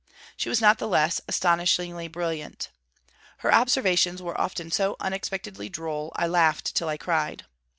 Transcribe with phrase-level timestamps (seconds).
[0.35, 2.69] She was not the less 'astonishingly brilliant.'
[3.37, 7.45] Her observations were often 'so unexpectedly droll I laughed till I cried.'